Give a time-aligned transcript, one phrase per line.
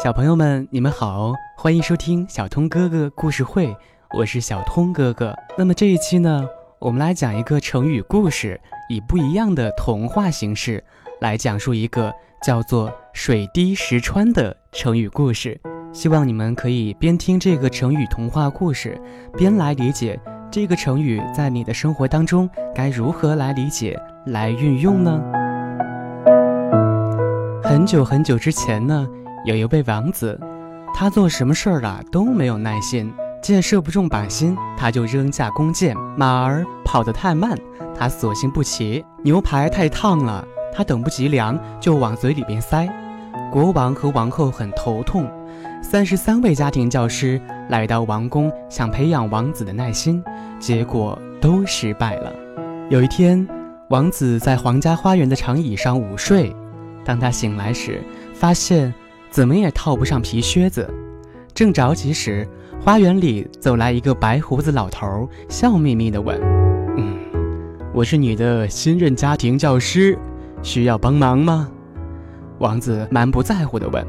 [0.00, 3.76] 小朋友们，你们好，欢迎收听小通哥哥故事会，
[4.16, 5.34] 我是小通哥哥。
[5.56, 6.46] 那么这一期呢，
[6.78, 10.84] 我们来讲一个成语故事，以不一样的童话形式
[11.20, 15.60] 来讲述一个叫做“水滴石穿”的成语故事。
[15.92, 18.96] 希望你们可以边听这个成语童话故事，
[19.36, 20.16] 边来理解
[20.48, 25.20] 这个成语在你的生活当中该如何来理解、来运用呢？
[27.64, 29.04] 很久很久之前呢。
[29.44, 30.38] 有一位王子，
[30.94, 33.12] 他做什么事儿啊都没有耐心。
[33.40, 37.56] 箭射不中靶心，他就扔下弓箭；马儿跑得太慢，
[37.96, 42.88] 他索性不骑；牛排太烫了，他等不及凉就往嘴里边塞。
[43.52, 45.30] 国王和王后很头痛，
[45.80, 50.22] 三十三位家庭教师来到王宫，想培养王子的耐心，
[50.58, 52.32] 结果都失败了。
[52.90, 53.46] 有一天，
[53.88, 56.54] 王子在皇家花园的长椅上午睡，
[57.04, 58.02] 当他醒来时，
[58.34, 58.92] 发现。
[59.30, 60.88] 怎么也套不上皮靴子，
[61.54, 62.48] 正着急时，
[62.80, 66.40] 花园里走来一个白胡子老头，笑眯眯地问
[66.96, 67.18] ：“嗯，
[67.92, 70.18] 我是你的新任家庭教师，
[70.62, 71.68] 需要帮忙吗？”
[72.58, 74.04] 王子满不在乎地问：“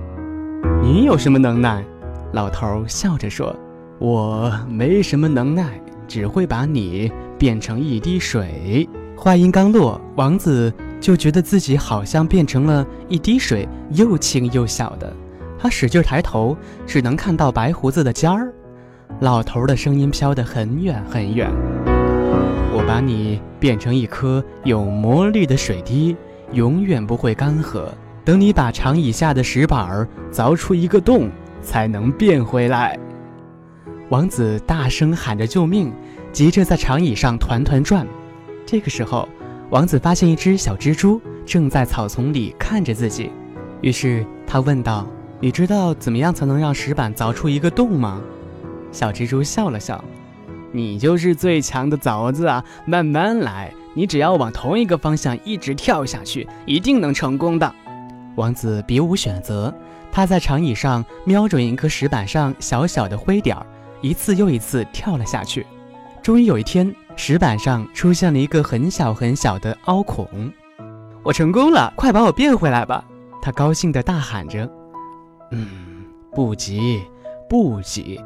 [0.82, 1.84] 你有什么能耐？”
[2.34, 3.56] 老头笑着说
[4.00, 10.74] ：“我没什么能耐，只会把你变成一滴水。”话音刚落，王子。
[11.00, 15.12] 就觉得自己好像变成了一滴水，又轻又小的。
[15.58, 16.56] 他使劲抬头，
[16.86, 18.52] 只能看到白胡子的尖儿。
[19.22, 21.50] 老头的声音飘得很远很远
[22.72, 26.16] ：“我把你变成一颗有魔力的水滴，
[26.52, 27.86] 永远不会干涸。
[28.24, 31.30] 等你把长椅下的石板儿凿出一个洞，
[31.62, 32.98] 才能变回来。”
[34.10, 35.92] 王子大声喊着救命，
[36.32, 38.06] 急着在长椅上团团转。
[38.66, 39.28] 这个时候。
[39.70, 43.30] 王子发现一只小蜘蛛正在草丛里看着自己，
[43.82, 45.06] 于是他问道
[45.40, 48.20] ：“你知道怎么样才能让石板凿出一个洞吗？”
[48.92, 50.04] 小蜘蛛笑了笑
[50.74, 52.66] ：“你就是最强的凿子啊！
[52.88, 57.72] 慢慢来，你只要往同一个方向一直跳下去，一定能成功的。”
[58.38, 59.72] 王子别无选择，
[60.12, 63.64] 他在长椅上瞄准一颗石板上小小的灰点儿，
[64.02, 65.64] 一次又一次跳了下去。
[66.30, 66.94] 终于有一天。
[67.16, 70.28] 石板上出现了一个很小很小的凹孔，
[71.24, 71.92] 我成功了！
[71.96, 73.04] 快把我变回来吧！
[73.42, 74.70] 他高兴地大喊着。
[75.50, 75.68] 嗯，
[76.32, 77.02] 不急，
[77.50, 78.22] 不急，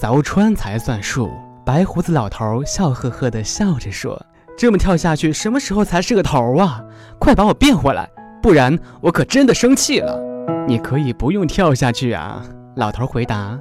[0.00, 1.30] 凿穿才算数。
[1.62, 4.18] 白胡子老头笑呵呵地笑着说
[4.56, 6.82] ：“这么跳下去，什么时候才是个头啊？
[7.18, 8.08] 快把我变回来，
[8.42, 10.18] 不然我可真的生气了。”
[10.66, 12.42] 你可以不用跳下去啊，
[12.76, 13.60] 老头回答：“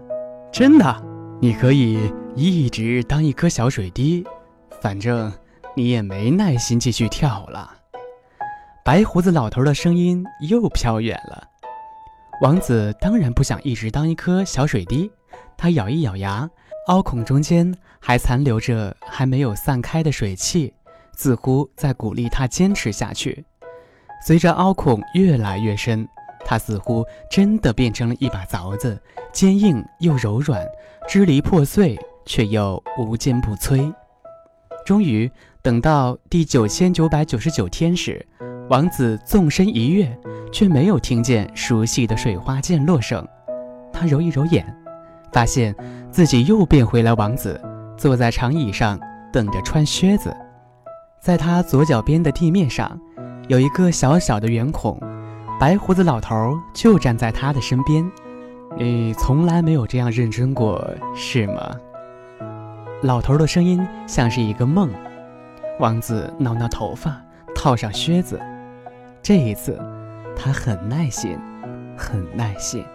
[0.49, 1.03] 真的，
[1.41, 1.99] 你可以
[2.35, 4.25] 一直当一颗小水滴。”
[4.81, 5.31] 反正
[5.75, 7.71] 你也没耐心继续跳了。
[8.83, 11.47] 白胡子老头的声音又飘远了。
[12.41, 15.11] 王子当然不想一直当一颗小水滴，
[15.55, 16.49] 他咬一咬牙，
[16.87, 20.73] 凹孔中间还残留着还没有散开的水汽，
[21.15, 23.45] 似乎在鼓励他坚持下去。
[24.25, 26.07] 随着凹孔越来越深，
[26.43, 28.99] 他似乎真的变成了一把凿子，
[29.31, 30.65] 坚硬又柔软，
[31.07, 31.95] 支离破碎
[32.31, 33.93] 却又无坚不摧。
[34.85, 35.29] 终于
[35.61, 38.25] 等到第九千九百九十九天时，
[38.69, 40.17] 王子纵身一跃，
[40.49, 43.27] 却没有听见熟悉的水花溅落声。
[43.91, 44.65] 他揉一揉眼，
[45.33, 45.75] 发现
[46.09, 47.59] 自己又变回了王子，
[47.97, 48.97] 坐在长椅上
[49.33, 50.33] 等着穿靴子。
[51.19, 52.97] 在他左脚边的地面上，
[53.49, 54.97] 有一个小小的圆孔，
[55.59, 58.09] 白胡子老头就站在他的身边。
[58.77, 60.81] 你从来没有这样认真过，
[61.13, 61.75] 是吗？
[63.03, 64.89] 老头的声音像是一个梦。
[65.79, 67.19] 王子挠挠头发，
[67.55, 68.39] 套上靴子。
[69.23, 69.79] 这一次，
[70.35, 71.35] 他很耐心，
[71.97, 72.85] 很耐心。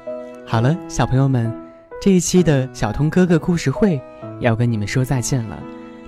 [0.47, 1.53] 好了，小朋友们，
[2.01, 4.01] 这一期的小通哥哥故事会
[4.39, 5.61] 要跟你们说再见了。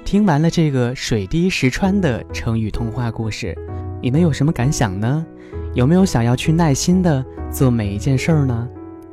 [0.05, 3.57] 听完了这个水滴石穿的成语童话故事，
[4.01, 5.27] 你们有什么感想呢？
[5.75, 8.69] 有没有想要去耐心的做每一件事儿呢？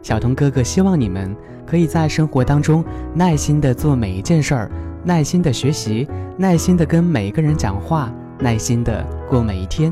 [0.05, 1.35] 小通哥哥希望你们。
[1.65, 2.85] 可以在生活当中
[3.15, 4.69] 耐心的做每一件事儿，
[5.03, 6.07] 耐心的学习，
[6.37, 9.91] 耐心的跟每一个人讲话，耐心的过每一天。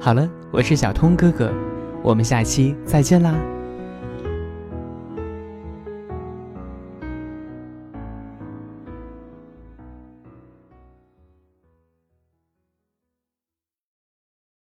[0.00, 1.52] 好了，我是小通哥哥，
[2.02, 3.34] 我们下期再见啦。